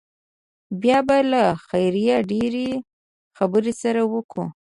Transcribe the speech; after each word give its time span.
بيا 0.81 0.99
به 1.07 1.17
له 1.31 1.43
خيره 1.67 2.13
ډېرې 2.31 2.69
خبرې 3.37 3.73
سره 3.81 4.01
وکو. 4.13 4.43